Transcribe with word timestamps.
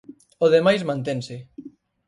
O 0.45 0.47
demais 0.55 0.81
mantense. 0.89 1.35